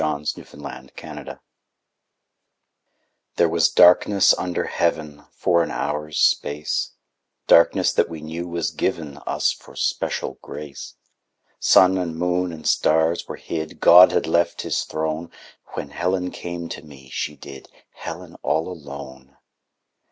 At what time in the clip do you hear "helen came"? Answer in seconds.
15.91-16.67